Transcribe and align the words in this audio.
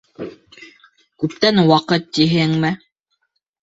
Күптән 1.25 1.63
ваҡыт, 1.71 2.11
тиһеңме? 2.19 2.77